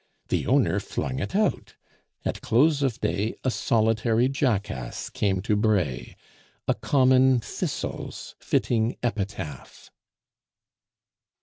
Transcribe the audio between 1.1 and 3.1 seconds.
it out. At close of